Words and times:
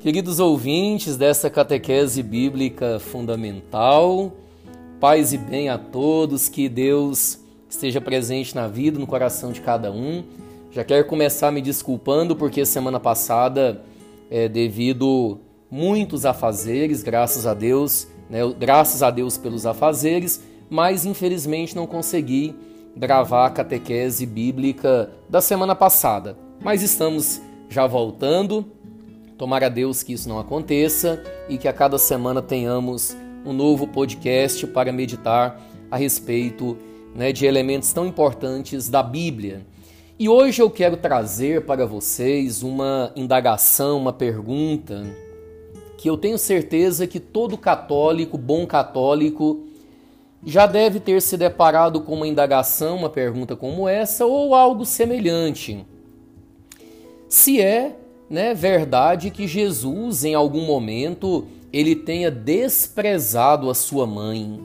Queridos 0.00 0.40
ouvintes 0.40 1.18
dessa 1.18 1.50
catequese 1.50 2.22
bíblica 2.22 2.98
fundamental, 2.98 4.32
paz 4.98 5.34
e 5.34 5.36
bem 5.36 5.68
a 5.68 5.76
todos, 5.76 6.48
que 6.48 6.70
Deus 6.70 7.38
esteja 7.68 8.00
presente 8.00 8.54
na 8.54 8.66
vida, 8.66 8.98
no 8.98 9.06
coração 9.06 9.52
de 9.52 9.60
cada 9.60 9.92
um. 9.92 10.24
Já 10.70 10.82
quero 10.84 11.06
começar 11.06 11.52
me 11.52 11.60
desculpando 11.60 12.34
porque 12.34 12.64
semana 12.64 12.98
passada, 12.98 13.82
é, 14.30 14.48
devido 14.48 15.38
muitos 15.70 16.24
afazeres, 16.24 17.02
graças 17.02 17.46
a 17.46 17.52
Deus, 17.52 18.08
né, 18.30 18.40
graças 18.58 19.02
a 19.02 19.10
Deus 19.10 19.36
pelos 19.36 19.66
afazeres, 19.66 20.42
mas 20.70 21.04
infelizmente 21.04 21.76
não 21.76 21.86
consegui 21.86 22.54
gravar 22.96 23.48
a 23.48 23.50
catequese 23.50 24.24
bíblica 24.24 25.10
da 25.28 25.42
semana 25.42 25.74
passada. 25.74 26.38
Mas 26.58 26.80
estamos 26.80 27.42
já 27.68 27.86
voltando 27.86 28.79
Tomara 29.40 29.64
a 29.64 29.68
Deus 29.70 30.02
que 30.02 30.12
isso 30.12 30.28
não 30.28 30.38
aconteça 30.38 31.24
e 31.48 31.56
que 31.56 31.66
a 31.66 31.72
cada 31.72 31.96
semana 31.96 32.42
tenhamos 32.42 33.16
um 33.42 33.54
novo 33.54 33.86
podcast 33.86 34.66
para 34.66 34.92
meditar 34.92 35.58
a 35.90 35.96
respeito 35.96 36.76
né, 37.14 37.32
de 37.32 37.46
elementos 37.46 37.90
tão 37.90 38.04
importantes 38.04 38.90
da 38.90 39.02
Bíblia. 39.02 39.64
E 40.18 40.28
hoje 40.28 40.60
eu 40.60 40.68
quero 40.68 40.98
trazer 40.98 41.64
para 41.64 41.86
vocês 41.86 42.62
uma 42.62 43.12
indagação, 43.16 43.96
uma 43.96 44.12
pergunta 44.12 45.06
que 45.96 46.10
eu 46.10 46.18
tenho 46.18 46.36
certeza 46.36 47.06
que 47.06 47.18
todo 47.18 47.56
católico, 47.56 48.36
bom 48.36 48.66
católico, 48.66 49.64
já 50.44 50.66
deve 50.66 51.00
ter 51.00 51.22
se 51.22 51.38
deparado 51.38 52.02
com 52.02 52.12
uma 52.12 52.28
indagação, 52.28 52.94
uma 52.94 53.08
pergunta 53.08 53.56
como 53.56 53.88
essa 53.88 54.26
ou 54.26 54.54
algo 54.54 54.84
semelhante. 54.84 55.86
Se 57.26 57.58
é 57.58 57.96
né, 58.30 58.54
verdade 58.54 59.28
que 59.30 59.48
Jesus, 59.48 60.24
em 60.24 60.34
algum 60.34 60.64
momento, 60.64 61.48
ele 61.72 61.96
tenha 61.96 62.30
desprezado 62.30 63.68
a 63.68 63.74
sua 63.74 64.06
mãe. 64.06 64.60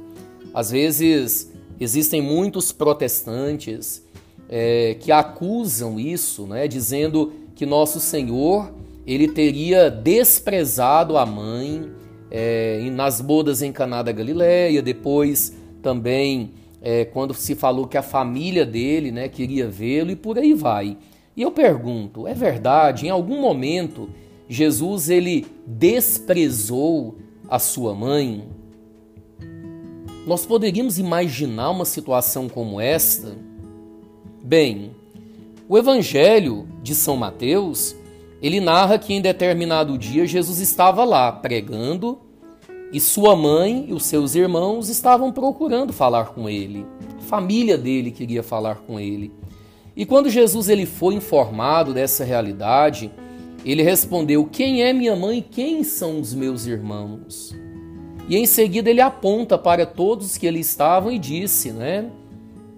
Às 0.53 0.69
vezes, 0.69 1.52
existem 1.80 2.22
muitos 2.22 2.72
protestantes 2.72 4.05
é, 4.47 4.95
que 4.99 5.11
acusam 5.11 5.99
isso, 5.99 6.45
né, 6.45 6.67
dizendo 6.67 7.33
que 7.55 7.66
nosso 7.66 7.99
Senhor 7.99 8.72
ele 9.05 9.27
teria 9.27 9.89
desprezado 9.89 11.17
a 11.17 11.25
mãe 11.25 11.89
é, 12.29 12.88
nas 12.91 13.19
bodas 13.19 13.61
em 13.61 13.72
Caná 13.72 14.03
da 14.03 14.11
Galileia, 14.11 14.81
depois 14.81 15.55
também 15.81 16.53
é, 16.81 17.05
quando 17.05 17.33
se 17.33 17.55
falou 17.55 17.88
que 17.88 17.97
a 17.97 18.03
família 18.03 18.66
dele 18.66 19.11
né, 19.11 19.27
queria 19.27 19.67
vê-lo 19.67 20.11
e 20.11 20.16
por 20.16 20.38
aí 20.38 20.53
vai. 20.53 20.97
E 21.36 21.41
eu 21.41 21.52
pergunto, 21.52 22.28
é 22.28 22.33
verdade, 22.33 23.08
em 23.08 23.09
algum 23.09 23.41
momento 23.41 24.09
Jesus 24.47 25.09
ele 25.09 25.45
desprezou 25.67 27.16
a 27.50 27.59
sua 27.59 27.94
mãe? 27.94 28.47
Nós 30.25 30.45
poderíamos 30.45 30.97
imaginar 30.97 31.72
uma 31.72 31.86
situação 31.86 32.47
como 32.47 32.80
esta? 32.80 33.36
Bem, 34.41 34.91
o 35.67 35.78
Evangelho 35.78 36.67
de 36.81 36.95
São 36.95 37.17
Mateus, 37.17 37.95
ele 38.41 38.59
narra 38.59 38.97
que 38.97 39.13
em 39.13 39.22
determinado 39.22 39.97
dia 39.97 40.25
Jesus 40.25 40.59
estava 40.59 41.03
lá 41.03 41.31
pregando 41.31 42.19
e 42.94 43.00
sua 43.00 43.36
mãe 43.36 43.88
e 43.89 43.94
os 43.94 44.06
seus 44.06 44.36
irmãos 44.36 44.88
estavam 44.88 45.31
procurando 45.31 45.91
falar 45.91 46.28
com 46.30 46.47
ele. 46.47 46.86
A 47.17 47.22
família 47.22 47.78
dele 47.78 48.09
queria 48.09 48.41
falar 48.41 48.75
com 48.75 49.00
ele. 49.00 49.33
E 49.95 50.05
quando 50.05 50.29
Jesus 50.29 50.67
ele 50.69 50.85
foi 50.85 51.13
informado 51.15 51.93
dessa 51.93 52.23
realidade, 52.23 53.11
ele 53.63 53.81
respondeu: 53.81 54.45
Quem 54.45 54.83
é 54.83 54.91
minha 54.91 55.15
mãe 55.15 55.39
e 55.39 55.41
quem 55.41 55.83
são 55.83 56.19
os 56.19 56.33
meus 56.33 56.65
irmãos? 56.65 57.55
E 58.28 58.35
em 58.35 58.45
seguida 58.45 58.89
ele 58.89 59.01
aponta 59.01 59.57
para 59.57 59.85
todos 59.85 60.38
que 60.38 60.47
ali 60.47 60.59
estavam 60.59 61.11
e 61.11 61.19
disse, 61.19 61.72
né? 61.72 62.09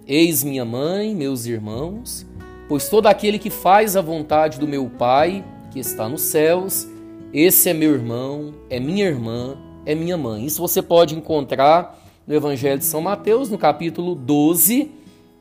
Eis 0.06 0.44
minha 0.44 0.64
mãe, 0.64 1.14
meus 1.14 1.46
irmãos, 1.46 2.26
pois 2.68 2.88
todo 2.88 3.06
aquele 3.06 3.38
que 3.38 3.50
faz 3.50 3.96
a 3.96 4.02
vontade 4.02 4.58
do 4.58 4.68
meu 4.68 4.90
Pai, 4.90 5.44
que 5.70 5.78
está 5.78 6.08
nos 6.08 6.22
céus, 6.22 6.86
esse 7.32 7.68
é 7.68 7.74
meu 7.74 7.92
irmão, 7.92 8.54
é 8.70 8.78
minha 8.78 9.06
irmã, 9.06 9.56
é 9.86 9.94
minha 9.94 10.16
mãe. 10.16 10.44
Isso 10.44 10.60
você 10.60 10.82
pode 10.82 11.14
encontrar 11.14 11.98
no 12.26 12.34
Evangelho 12.34 12.78
de 12.78 12.84
São 12.84 13.00
Mateus, 13.00 13.50
no 13.50 13.56
capítulo 13.56 14.14
12, 14.14 14.90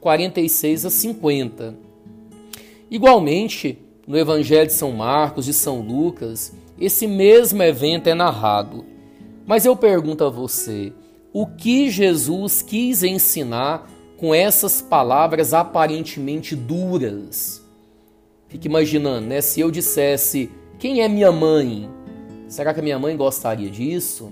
46 0.07 0.85
a 0.85 0.89
50. 0.89 1.75
Igualmente, 2.89 3.77
no 4.07 4.17
Evangelho 4.17 4.67
de 4.67 4.71
São 4.71 4.93
Marcos 4.93 5.49
e 5.49 5.53
São 5.53 5.81
Lucas, 5.81 6.53
esse 6.79 7.05
mesmo 7.05 7.61
evento 7.61 8.07
é 8.07 8.13
narrado. 8.13 8.85
Mas 9.45 9.65
eu 9.65 9.75
pergunto 9.75 10.23
a 10.23 10.29
você, 10.29 10.93
o 11.33 11.45
que 11.45 11.89
Jesus 11.89 12.61
quis 12.61 13.03
ensinar 13.03 13.85
com 14.15 14.33
essas 14.33 14.81
palavras 14.81 15.53
aparentemente 15.53 16.55
duras? 16.55 17.61
Fique 18.47 18.69
imaginando, 18.69 19.27
né? 19.27 19.41
Se 19.41 19.59
eu 19.59 19.69
dissesse, 19.69 20.49
quem 20.79 21.01
é 21.01 21.09
minha 21.09 21.33
mãe? 21.33 21.89
Será 22.47 22.73
que 22.73 22.79
a 22.79 22.83
minha 22.83 22.97
mãe 22.97 23.17
gostaria 23.17 23.69
disso? 23.69 24.31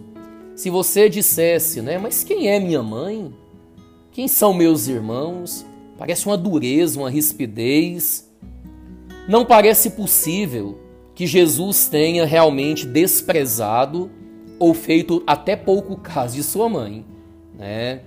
Se 0.55 0.69
você 0.69 1.09
dissesse, 1.09 1.81
né? 1.81 1.97
Mas 1.97 2.23
quem 2.23 2.47
é 2.47 2.61
minha 2.61 2.81
mãe? 2.81 3.33
Quem 4.15 4.29
são 4.29 4.53
meus 4.53 4.87
irmãos? 4.87 5.65
Parece 5.97 6.25
uma 6.25 6.37
dureza, 6.37 6.97
uma 6.97 7.09
rispidez. 7.09 8.31
Não 9.27 9.43
parece 9.43 9.89
possível 9.89 10.79
que 11.13 11.27
Jesus 11.27 11.89
tenha 11.89 12.25
realmente 12.25 12.85
desprezado 12.85 14.09
ou 14.57 14.73
feito 14.73 15.21
até 15.27 15.57
pouco 15.57 15.97
caso 15.97 16.37
de 16.37 16.43
sua 16.43 16.69
mãe, 16.69 17.05
né? 17.59 18.03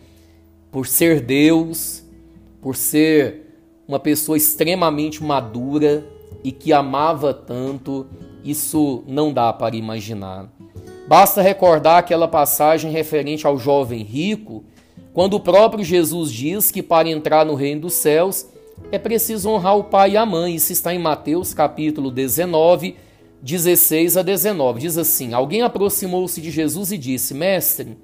Por 0.72 0.86
ser 0.86 1.20
Deus, 1.20 2.02
por 2.62 2.74
ser 2.74 3.42
uma 3.86 3.98
pessoa 3.98 4.38
extremamente 4.38 5.22
madura 5.22 6.06
e 6.42 6.50
que 6.50 6.72
amava 6.72 7.34
tanto, 7.34 8.06
isso 8.42 9.04
não 9.06 9.30
dá 9.30 9.52
para 9.52 9.76
imaginar. 9.76 10.50
Basta 11.06 11.42
recordar 11.42 11.98
aquela 11.98 12.26
passagem 12.26 12.90
referente 12.90 13.46
ao 13.46 13.58
jovem 13.58 14.02
rico 14.02 14.64
quando 15.18 15.34
o 15.34 15.40
próprio 15.40 15.82
Jesus 15.82 16.30
diz 16.30 16.70
que 16.70 16.80
para 16.80 17.08
entrar 17.08 17.44
no 17.44 17.56
reino 17.56 17.80
dos 17.80 17.94
céus 17.94 18.46
é 18.92 19.00
preciso 19.00 19.50
honrar 19.50 19.76
o 19.76 19.82
pai 19.82 20.12
e 20.12 20.16
a 20.16 20.24
mãe. 20.24 20.54
Isso 20.54 20.72
está 20.72 20.94
em 20.94 20.98
Mateus 21.00 21.52
capítulo 21.52 22.08
19, 22.12 22.94
16 23.42 24.16
a 24.16 24.22
19. 24.22 24.78
Diz 24.78 24.96
assim: 24.96 25.34
Alguém 25.34 25.62
aproximou-se 25.62 26.40
de 26.40 26.52
Jesus 26.52 26.92
e 26.92 26.96
disse: 26.96 27.34
Mestre, 27.34 27.98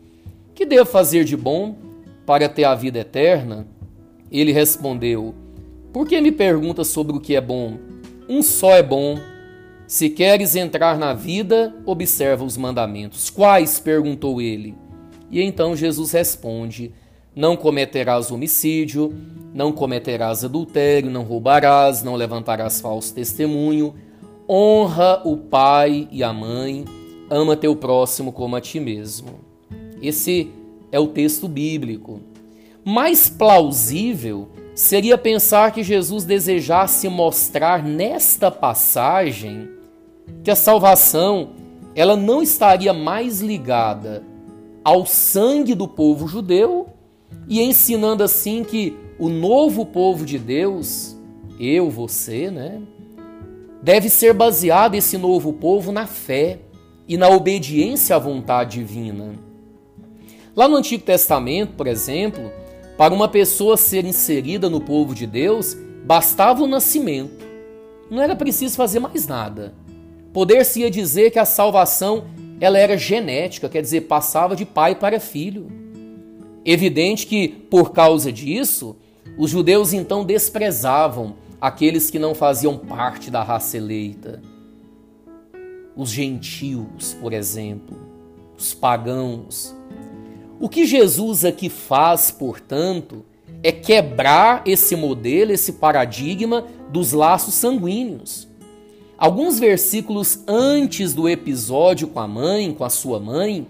que 0.57 0.67
devo 0.67 0.91
fazer 0.91 1.23
de 1.23 1.37
bom 1.37 1.77
para 2.27 2.49
ter 2.49 2.65
a 2.65 2.75
vida 2.75 2.99
eterna? 2.99 3.65
Ele 4.29 4.51
respondeu: 4.51 5.37
Por 5.93 6.09
que 6.09 6.21
me 6.21 6.33
perguntas 6.33 6.89
sobre 6.89 7.17
o 7.17 7.21
que 7.21 7.37
é 7.37 7.41
bom? 7.41 7.79
Um 8.29 8.43
só 8.43 8.73
é 8.73 8.83
bom. 8.83 9.21
Se 9.87 10.11
queres 10.11 10.57
entrar 10.57 10.99
na 10.99 11.15
vida, 11.15 11.77
observa 11.87 12.45
os 12.45 12.57
mandamentos. 12.57 13.31
Quais? 13.31 13.79
perguntou 13.79 14.43
ele. 14.43 14.75
E 15.31 15.41
então 15.41 15.77
Jesus 15.77 16.11
responde: 16.11 16.93
não 17.35 17.57
cometerás 17.57 18.31
homicídio, 18.31 19.13
não 19.53 19.73
cometerás 19.73 20.45
adultério, 20.45 21.11
não 21.11 21.23
roubarás, 21.23 22.03
não 22.03 22.15
levantarás 22.15 22.81
falso 22.81 23.15
testemunho, 23.15 23.95
honra 24.49 25.23
o 25.25 25.37
pai 25.37 26.09
e 26.11 26.23
a 26.23 26.33
mãe, 26.33 26.85
ama 27.31 27.57
teu 27.57 27.75
próximo 27.75 28.33
como 28.33 28.57
a 28.57 28.61
ti 28.61 28.79
mesmo. 28.81 29.41
Esse 30.03 30.51
é 30.93 30.99
o 31.01 31.09
texto 31.09 31.49
bíblico. 31.49 32.21
Mais 32.85 33.29
plausível 33.29 34.49
seria 34.75 35.17
pensar 35.17 35.73
que 35.73 35.83
Jesus 35.83 36.25
desejasse 36.25 37.09
mostrar 37.09 37.83
nesta 37.83 38.51
passagem 38.51 39.69
que 40.43 40.51
a 40.51 40.57
salvação 40.57 41.51
ela 41.95 42.17
não 42.17 42.43
estaria 42.43 42.93
mais 42.93 43.41
ligada 43.41 44.23
ao 44.85 45.07
sangue 45.07 45.75
do 45.75 45.89
povo 45.89 46.27
judeu 46.27 46.89
e 47.49 47.61
ensinando 47.63 48.23
assim 48.23 48.65
que 48.65 48.97
o 49.19 49.29
novo 49.29 49.87
povo 49.87 50.25
de 50.25 50.39
Deus, 50.39 51.17
eu, 51.59 51.91
você, 51.91 52.51
né, 52.51 52.81
deve 53.83 54.09
ser 54.09 54.33
baseado 54.33 54.95
esse 54.95 55.19
novo 55.19 55.53
povo 55.53 55.93
na 55.93 56.07
fé 56.07 56.61
e 57.07 57.17
na 57.17 57.29
obediência 57.29 58.17
à 58.17 58.19
vontade 58.19 58.79
divina. 58.79 59.35
Lá 60.57 60.69
no 60.69 60.77
Antigo 60.77 61.05
Testamento, 61.05 61.75
por 61.75 61.87
exemplo, 61.87 62.51
para 62.97 63.13
uma 63.13 63.29
pessoa 63.29 63.77
ser 63.77 64.05
inserida 64.05 64.71
no 64.71 64.81
povo 64.81 65.15
de 65.15 65.27
Deus, 65.27 65.77
bastava 66.05 66.63
o 66.63 66.67
nascimento. 66.67 67.45
Não 68.11 68.23
era 68.23 68.37
preciso 68.37 68.77
fazer 68.77 69.01
mais 69.01 69.27
nada. 69.27 69.75
Poder-se-ia 70.33 70.91
dizer 70.91 71.31
que 71.31 71.39
a 71.39 71.45
salvação 71.45 72.25
ela 72.61 72.79
era 72.79 72.97
genética, 72.97 73.69
quer 73.69 73.83
dizer, 73.83 74.03
passava 74.03 74.55
de 74.55 74.65
pai 74.65 74.95
para 74.95 75.21
filho. 75.21 75.67
Evidente 76.65 77.27
que, 77.27 77.49
por 77.49 77.93
causa 77.93 78.33
disso, 78.33 78.97
os 79.37 79.51
judeus 79.51 79.93
então 79.93 80.25
desprezavam 80.25 81.37
aqueles 81.61 82.11
que 82.11 82.19
não 82.19 82.35
faziam 82.35 82.77
parte 82.79 83.31
da 83.31 83.43
raça 83.43 83.77
eleita. 83.77 84.43
os 85.97 86.11
gentios, 86.11 87.15
por 87.21 87.33
exemplo, 87.33 87.97
os 88.59 88.75
pagãos. 88.75 89.75
O 90.59 90.69
que 90.69 90.87
Jesus 90.87 91.45
aqui 91.45 91.69
faz, 91.69 92.31
portanto, 92.31 93.25
é 93.63 93.71
quebrar 93.71 94.63
esse 94.67 94.97
modelo, 94.97 95.53
esse 95.53 95.75
paradigma 95.75 96.67
dos 96.91 97.13
laços 97.13 97.55
sanguíneos. 97.55 98.49
Alguns 99.17 99.59
versículos 99.59 100.41
antes 100.47 101.15
do 101.15 101.29
episódio 101.29 102.09
com 102.09 102.19
a 102.19 102.27
mãe, 102.27 102.73
com 102.73 102.85
a 102.85 102.91
sua 102.91 103.21
mãe, 103.21 103.67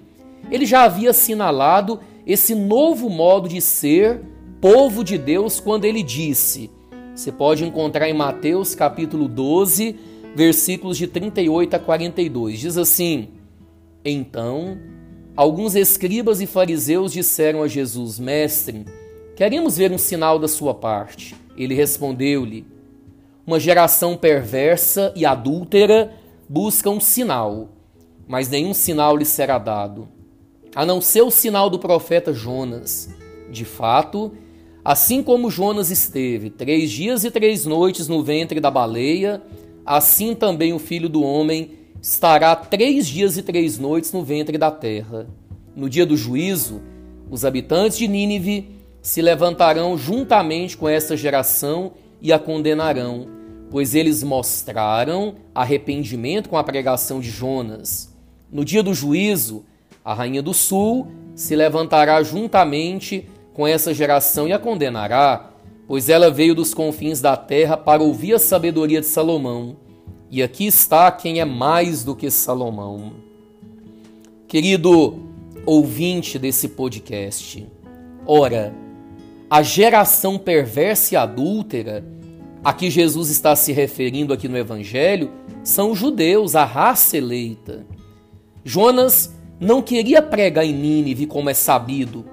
ele 0.51 0.67
já 0.67 0.85
havia 0.85 1.11
assinalado 1.11 2.01
esse 2.27 2.55
novo 2.55 3.09
modo 3.09 3.49
de 3.49 3.61
ser 3.61 4.21
povo 4.61 5.05
de 5.05 5.19
Deus 5.19 5.61
quando 5.61 5.85
ele 5.85 6.03
disse: 6.03 6.71
você 7.15 7.31
pode 7.31 7.65
encontrar 7.65 8.09
em 8.09 8.13
Mateus 8.13 8.75
capítulo 8.75 9.29
12, 9.29 9.97
versículos 10.35 10.99
de 10.99 11.07
38 11.07 11.75
a 11.75 11.79
42. 11.79 12.59
Diz 12.59 12.77
assim: 12.77 13.29
Então, 14.05 14.77
alguns 15.37 15.77
escribas 15.77 16.41
e 16.41 16.47
fariseus 16.47 17.13
disseram 17.13 17.63
a 17.63 17.69
Jesus: 17.69 18.19
Mestre, 18.19 18.85
queremos 19.37 19.77
ver 19.77 19.93
um 19.93 19.99
sinal 19.99 20.41
da 20.41 20.49
sua 20.49 20.75
parte. 20.75 21.37
Ele 21.57 21.73
respondeu-lhe: 21.73 22.67
Uma 23.47 23.61
geração 23.61 24.17
perversa 24.17 25.13
e 25.15 25.25
adúltera 25.25 26.13
busca 26.49 26.91
um 26.91 26.99
sinal, 26.99 27.69
mas 28.27 28.49
nenhum 28.49 28.75
sinal 28.75 29.17
lhe 29.17 29.25
será 29.25 29.57
dado, 29.57 30.09
a 30.75 30.85
não 30.85 31.01
ser 31.01 31.23
o 31.23 31.31
sinal 31.31 31.71
do 31.71 31.79
profeta 31.79 32.33
Jonas. 32.33 33.09
De 33.51 33.65
fato, 33.65 34.33
assim 34.85 35.23
como 35.23 35.51
Jonas 35.51 35.91
esteve 35.91 36.51
três 36.51 36.91
dias 36.91 37.25
e 37.25 37.31
três 37.31 37.65
noites 37.65 38.09
no 38.09 38.23
ventre 38.23 38.61
da 38.61 38.71
baleia, 38.71 39.43
assim 39.87 40.35
também 40.35 40.73
o 40.73 40.79
filho 40.79 41.09
do 41.09 41.23
homem 41.23 41.73
estará 42.03 42.55
três 42.57 43.07
dias 43.07 43.37
e 43.37 43.43
três 43.43 43.79
noites 43.79 44.13
no 44.13 44.25
ventre 44.25 44.59
da 44.59 44.71
terra. 44.71 45.27
No 45.75 45.89
dia 45.89 46.05
do 46.05 46.17
juízo, 46.17 46.83
os 47.31 47.45
habitantes 47.45 47.97
de 47.97 48.07
Nínive 48.07 48.71
se 49.01 49.23
levantarão 49.23 49.97
juntamente 49.97 50.77
com 50.77 50.89
essa 50.89 51.17
geração 51.17 51.93
e 52.21 52.33
a 52.33 52.39
condenarão, 52.39 53.27
pois 53.71 53.95
eles 53.95 54.23
mostraram 54.23 55.35
arrependimento 55.55 56.49
com 56.49 56.57
a 56.57 56.65
pregação 56.65 57.21
de 57.21 57.31
Jonas. 57.31 58.15
No 58.51 58.65
dia 58.65 58.83
do 58.83 58.95
juízo, 58.95 59.65
a 60.05 60.13
rainha 60.13 60.43
do 60.43 60.53
sul 60.53 61.09
se 61.35 61.57
levantará 61.57 62.23
juntamente 62.23 63.27
com 63.55 63.67
essa 63.67 63.95
geração 63.95 64.47
e 64.47 64.53
a 64.53 64.59
condenará, 64.59 65.51
pois 65.87 66.09
ela 66.09 66.31
veio 66.31 66.55
dos 66.55 66.75
confins 66.75 67.21
da 67.21 67.37
terra 67.37 67.77
para 67.77 68.03
ouvir 68.03 68.35
a 68.35 68.39
sabedoria 68.39 69.01
de 69.01 69.07
Salomão. 69.07 69.77
E 70.31 70.43
aqui 70.43 70.67
está 70.67 71.11
quem 71.11 71.41
é 71.41 71.45
mais 71.45 72.05
do 72.05 72.15
que 72.15 72.31
Salomão. 72.31 73.15
Querido 74.47 75.19
ouvinte 75.65 76.39
desse 76.39 76.69
podcast, 76.69 77.67
ora, 78.27 78.75
a 79.49 79.63
geração 79.63 80.37
perversa 80.39 81.15
e 81.15 81.17
adúltera 81.17 82.05
a 82.63 82.73
que 82.73 82.91
Jesus 82.91 83.31
está 83.31 83.55
se 83.55 83.73
referindo 83.73 84.33
aqui 84.33 84.49
no 84.49 84.57
Evangelho 84.57 85.31
são 85.63 85.91
os 85.91 85.99
judeus, 85.99 86.55
a 86.55 86.65
raça 86.65 87.17
eleita. 87.17 87.87
Jonas 88.65 89.34
não 89.61 89.81
queria 89.81 90.21
pregar 90.21 90.65
em 90.65 90.73
Nínive, 90.73 91.27
como 91.27 91.49
é 91.49 91.55
sabido, 91.55 92.25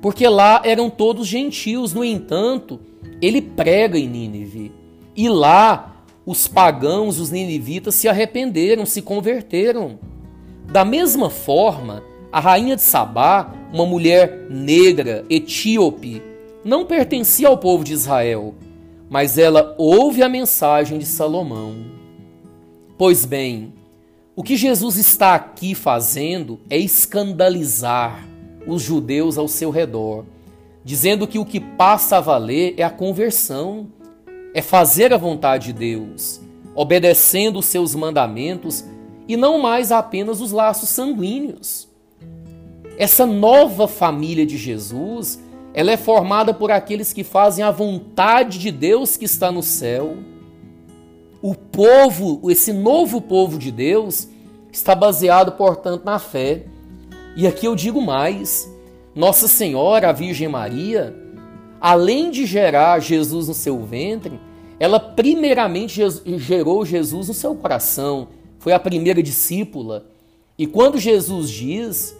porque 0.00 0.28
lá 0.28 0.62
eram 0.64 0.90
todos 0.90 1.26
gentios. 1.26 1.92
No 1.94 2.04
entanto, 2.04 2.80
ele 3.20 3.40
prega 3.40 3.98
em 3.98 4.08
Nínive. 4.08 4.72
E 5.16 5.28
lá 5.28 6.04
os 6.24 6.46
pagãos, 6.46 7.18
os 7.18 7.30
ninivitas, 7.30 7.94
se 7.94 8.08
arrependeram, 8.08 8.84
se 8.84 9.00
converteram. 9.00 9.98
Da 10.70 10.84
mesma 10.84 11.30
forma, 11.30 12.02
a 12.30 12.38
rainha 12.38 12.76
de 12.76 12.82
Sabá, 12.82 13.54
uma 13.72 13.86
mulher 13.86 14.46
negra, 14.50 15.24
etíope, 15.30 16.22
não 16.62 16.84
pertencia 16.84 17.48
ao 17.48 17.56
povo 17.56 17.82
de 17.82 17.94
Israel, 17.94 18.54
mas 19.08 19.38
ela 19.38 19.74
ouve 19.78 20.22
a 20.22 20.28
mensagem 20.28 20.98
de 20.98 21.06
Salomão. 21.06 21.74
Pois 22.98 23.24
bem, 23.24 23.72
o 24.38 24.42
que 24.44 24.56
Jesus 24.56 24.96
está 24.96 25.34
aqui 25.34 25.74
fazendo 25.74 26.60
é 26.70 26.78
escandalizar 26.78 28.24
os 28.68 28.80
judeus 28.80 29.36
ao 29.36 29.48
seu 29.48 29.68
redor, 29.68 30.26
dizendo 30.84 31.26
que 31.26 31.40
o 31.40 31.44
que 31.44 31.58
passa 31.58 32.18
a 32.18 32.20
valer 32.20 32.72
é 32.76 32.84
a 32.84 32.88
conversão, 32.88 33.88
é 34.54 34.62
fazer 34.62 35.12
a 35.12 35.16
vontade 35.16 35.72
de 35.72 35.72
Deus, 35.72 36.40
obedecendo 36.72 37.58
os 37.58 37.66
seus 37.66 37.96
mandamentos 37.96 38.84
e 39.26 39.36
não 39.36 39.60
mais 39.60 39.90
apenas 39.90 40.40
os 40.40 40.52
laços 40.52 40.88
sanguíneos. 40.90 41.88
Essa 42.96 43.26
nova 43.26 43.88
família 43.88 44.46
de 44.46 44.56
Jesus, 44.56 45.42
ela 45.74 45.90
é 45.90 45.96
formada 45.96 46.54
por 46.54 46.70
aqueles 46.70 47.12
que 47.12 47.24
fazem 47.24 47.64
a 47.64 47.72
vontade 47.72 48.60
de 48.60 48.70
Deus 48.70 49.16
que 49.16 49.24
está 49.24 49.50
no 49.50 49.64
céu. 49.64 50.16
O 51.40 51.54
povo, 51.54 52.50
esse 52.50 52.72
novo 52.72 53.20
povo 53.20 53.58
de 53.58 53.70
Deus, 53.70 54.28
está 54.72 54.94
baseado, 54.94 55.52
portanto, 55.52 56.04
na 56.04 56.18
fé 56.18 56.66
e 57.38 57.46
aqui 57.46 57.66
eu 57.66 57.76
digo 57.76 58.02
mais: 58.02 58.68
Nossa 59.14 59.46
Senhora, 59.46 60.08
a 60.08 60.12
Virgem 60.12 60.48
Maria, 60.48 61.14
além 61.80 62.32
de 62.32 62.44
gerar 62.44 62.98
Jesus 62.98 63.46
no 63.46 63.54
seu 63.54 63.80
ventre, 63.84 64.40
ela 64.80 64.98
primeiramente 64.98 66.02
gerou 66.36 66.84
Jesus 66.84 67.28
no 67.28 67.34
seu 67.34 67.54
coração, 67.54 68.30
foi 68.58 68.72
a 68.72 68.78
primeira 68.80 69.22
discípula. 69.22 70.06
E 70.58 70.66
quando 70.66 70.98
Jesus 70.98 71.48
diz 71.48 72.16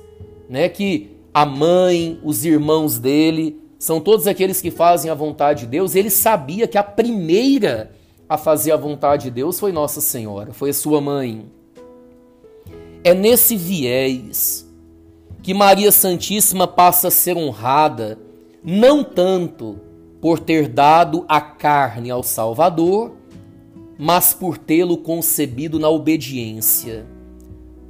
né, 0.48 0.68
que 0.68 1.10
a 1.34 1.44
mãe, 1.44 2.20
os 2.22 2.44
irmãos 2.44 2.96
dele, 2.96 3.60
são 3.76 4.00
todos 4.00 4.28
aqueles 4.28 4.60
que 4.60 4.70
fazem 4.70 5.10
a 5.10 5.14
vontade 5.14 5.62
de 5.62 5.66
Deus, 5.66 5.96
ele 5.96 6.10
sabia 6.10 6.68
que 6.68 6.78
a 6.78 6.84
primeira 6.84 7.90
a 8.28 8.36
fazer 8.36 8.72
a 8.72 8.76
vontade 8.76 9.24
de 9.24 9.30
Deus 9.30 9.58
foi 9.58 9.72
Nossa 9.72 10.00
Senhora, 10.00 10.52
foi 10.52 10.70
a 10.70 10.74
sua 10.74 11.00
mãe. 11.00 11.46
É 13.02 13.14
nesse 13.14 13.56
viés 13.56 14.68
que 15.42 15.54
Maria 15.54 15.90
Santíssima 15.90 16.66
passa 16.66 17.08
a 17.08 17.10
ser 17.10 17.36
honrada 17.36 18.18
não 18.62 19.02
tanto 19.02 19.80
por 20.20 20.38
ter 20.38 20.68
dado 20.68 21.24
a 21.28 21.40
carne 21.40 22.10
ao 22.10 22.22
Salvador, 22.22 23.12
mas 23.98 24.34
por 24.34 24.58
tê-lo 24.58 24.98
concebido 24.98 25.78
na 25.78 25.88
obediência. 25.88 27.06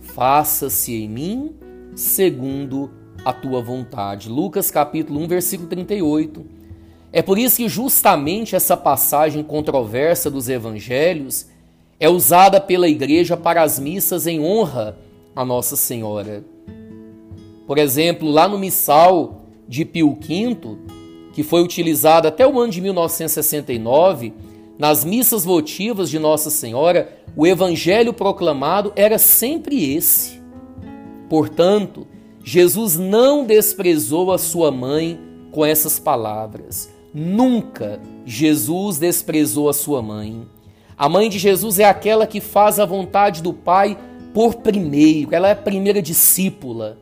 Faça-se 0.01 0.95
em 0.95 1.09
mim 1.09 1.55
segundo 1.95 2.91
a 3.25 3.33
tua 3.33 3.61
vontade. 3.61 4.29
Lucas 4.29 4.71
capítulo 4.71 5.21
1, 5.21 5.27
versículo 5.29 5.69
38. 5.69 6.58
É 7.13 7.23
por 7.23 7.39
isso 7.39 7.57
que 7.57 7.69
justamente 7.69 8.55
essa 8.55 8.77
passagem 8.77 9.43
controversa 9.43 10.31
dos 10.31 10.49
evangelhos 10.49 11.47
é 11.99 12.09
usada 12.09 12.61
pela 12.61 12.89
igreja 12.89 13.37
para 13.37 13.63
as 13.63 13.79
missas 13.79 14.27
em 14.27 14.41
honra 14.41 14.97
a 15.35 15.45
Nossa 15.45 15.75
Senhora. 15.75 16.45
Por 17.67 17.79
exemplo, 17.79 18.31
lá 18.31 18.47
no 18.47 18.59
missal 18.59 19.43
de 19.67 19.85
Pio 19.85 20.17
V, 20.21 20.57
que 21.33 21.43
foi 21.43 21.63
utilizado 21.63 22.29
até 22.29 22.47
o 22.47 22.59
ano 22.59 22.73
de 22.73 22.81
1969, 22.81 24.33
nas 24.79 25.05
missas 25.05 25.45
votivas 25.45 26.09
de 26.09 26.19
Nossa 26.19 26.51
Senhora, 26.51 27.13
o 27.37 27.47
evangelho 27.47 28.13
proclamado 28.13 28.93
era 28.95 29.19
sempre 29.19 29.95
esse. 29.95 30.41
Portanto, 31.29 32.07
Jesus 32.45 32.97
não 32.97 33.45
desprezou 33.45 34.33
a 34.33 34.39
sua 34.39 34.71
mãe 34.71 35.19
com 35.51 35.65
essas 35.65 35.99
palavras. 35.99 36.98
Nunca 37.13 38.01
Jesus 38.25 38.99
desprezou 38.99 39.69
a 39.69 39.73
sua 39.73 40.03
mãe. 40.03 40.47
A 40.97 41.09
mãe 41.09 41.29
de 41.29 41.39
Jesus 41.39 41.79
é 41.79 41.85
aquela 41.85 42.27
que 42.27 42.41
faz 42.41 42.79
a 42.79 42.87
vontade 42.87 43.43
do 43.43 43.53
Pai 43.53 43.97
por 44.35 44.57
primeiro, 44.57 45.35
ela 45.35 45.49
é 45.49 45.53
a 45.53 45.57
primeira 45.57 46.03
discípula 46.03 46.99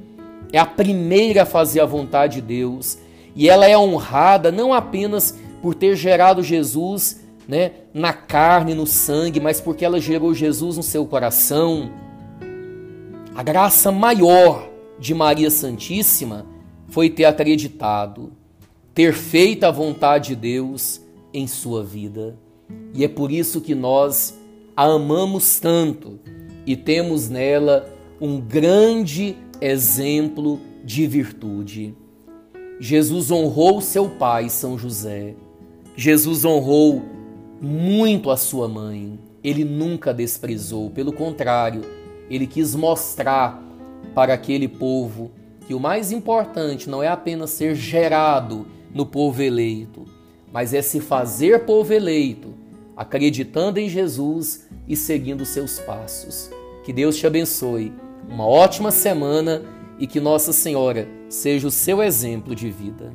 é 0.53 0.59
a 0.59 0.67
primeira 0.67 1.43
a 1.43 1.47
fazer 1.47 1.81
a 1.81 1.87
vontade 1.87 2.37
de 2.37 2.43
Deus. 2.43 2.99
E 3.35 3.49
ela 3.49 3.67
é 3.67 3.77
honrada 3.77 4.51
não 4.51 4.73
apenas 4.73 5.39
por 5.61 5.75
ter 5.75 5.95
gerado 5.97 6.43
Jesus 6.43 7.21
né, 7.47 7.73
na 7.93 8.13
carne, 8.13 8.75
no 8.75 8.87
sangue, 8.87 9.41
mas 9.41 9.61
porque 9.61 9.85
ela 9.85 10.01
gerou 10.01 10.33
Jesus 10.33 10.77
no 10.77 10.83
seu 10.83 11.05
coração. 11.07 11.91
A 13.35 13.43
graça 13.43 13.93
maior 13.93 14.71
de 14.99 15.15
Maria 15.15 15.51
Santíssima 15.51 16.47
foi 16.89 17.11
ter 17.11 17.27
acreditado, 17.27 18.33
ter 18.97 19.13
feito 19.13 19.65
a 19.65 19.71
vontade 19.71 20.29
de 20.29 20.37
Deus 20.37 21.03
em 21.31 21.47
sua 21.47 21.85
vida. 21.85 22.35
E 22.95 23.05
é 23.05 23.09
por 23.09 23.31
isso 23.31 23.61
que 23.61 23.75
nós 23.75 24.41
a 24.75 24.85
amamos 24.85 25.61
tanto 25.61 26.19
e 26.67 26.75
temos 26.75 27.29
nela 27.29 27.95
um 28.19 28.41
grande 28.41 29.37
exemplo 29.61 30.59
de 30.83 31.07
virtude. 31.07 31.95
Jesus 32.81 33.31
honrou 33.31 33.83
seu 33.83 34.09
pai, 34.09 34.49
São 34.49 34.79
José. 34.79 35.35
Jesus 35.95 36.43
honrou 36.47 37.03
muito 37.61 38.31
a 38.31 38.37
sua 38.39 38.67
mãe. 38.67 39.19
Ele 39.45 39.63
nunca 39.63 40.15
desprezou, 40.15 40.89
pelo 40.89 41.13
contrário, 41.13 41.83
ele 42.31 42.47
quis 42.47 42.75
mostrar 42.75 43.63
para 44.15 44.33
aquele 44.33 44.67
povo 44.67 45.33
que 45.67 45.75
o 45.75 45.81
mais 45.81 46.11
importante 46.13 46.89
não 46.89 47.03
é 47.03 47.09
apenas 47.09 47.51
ser 47.51 47.75
gerado 47.75 48.67
no 48.97 49.05
povo 49.05 49.43
eleito, 49.43 50.07
mas 50.51 50.73
é 50.73 50.81
se 50.81 51.01
fazer 51.01 51.67
povo 51.67 51.93
eleito, 51.93 52.55
acreditando 52.97 53.79
em 53.79 53.91
Jesus 53.91 54.67
e 54.89 54.97
seguindo 54.97 55.45
seus 55.45 55.79
passos. 55.79 56.51
Que 56.83 56.95
Deus 56.95 57.17
te 57.17 57.27
abençoe. 57.27 57.93
Uma 58.27 58.47
ótima 58.47 58.91
semana 58.91 59.63
e 59.99 60.07
que 60.07 60.19
Nossa 60.19 60.53
Senhora 60.53 61.07
seja 61.29 61.69
o 61.69 61.71
seu 61.71 62.03
exemplo 62.03 62.55
de 62.55 62.71
vida. 62.71 63.13